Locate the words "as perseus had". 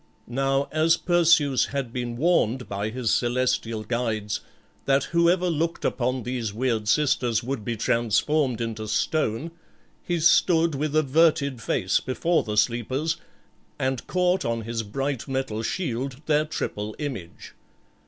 0.71-1.93